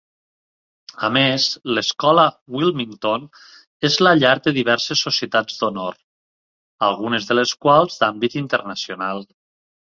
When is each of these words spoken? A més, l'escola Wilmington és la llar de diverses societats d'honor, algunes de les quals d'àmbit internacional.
A 1.07 1.09
més, 1.17 1.43
l'escola 1.77 2.23
Wilmington 2.55 3.27
és 3.91 3.99
la 4.07 4.15
llar 4.23 4.33
de 4.49 4.55
diverses 4.57 5.05
societats 5.11 5.61
d'honor, 5.61 6.01
algunes 6.91 7.31
de 7.33 7.41
les 7.41 7.57
quals 7.67 8.03
d'àmbit 8.03 8.43
internacional. 8.45 9.27